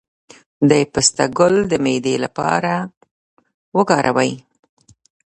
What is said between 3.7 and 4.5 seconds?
وکاروئ